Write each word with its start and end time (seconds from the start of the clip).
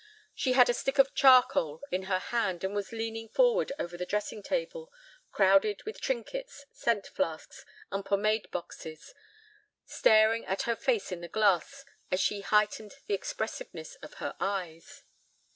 She 0.33 0.53
had 0.53 0.67
a 0.67 0.73
stick 0.73 0.97
of 0.97 1.13
charcoal 1.13 1.83
in 1.91 2.05
her 2.09 2.17
hand, 2.17 2.63
and 2.63 2.73
was 2.73 2.91
leaning 2.91 3.29
forward 3.29 3.71
over 3.77 3.97
the 3.97 4.05
dressing 4.07 4.41
table, 4.41 4.91
crowded 5.31 5.83
with 5.83 5.97
its 5.97 6.03
trinkets, 6.07 6.65
scent 6.71 7.05
flasks, 7.05 7.63
and 7.91 8.03
pomade 8.03 8.49
boxes, 8.49 9.13
staring 9.85 10.43
at 10.47 10.63
her 10.63 10.75
face 10.75 11.11
in 11.11 11.21
the 11.21 11.27
glass 11.27 11.85
as 12.09 12.19
she 12.19 12.41
heightened 12.41 12.95
the 13.05 13.13
expressiveness 13.13 13.93
of 14.01 14.15
her 14.15 14.35
eyes. 14.39 15.03